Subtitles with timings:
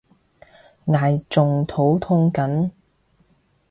[0.87, 2.71] 唉仲肚痛緊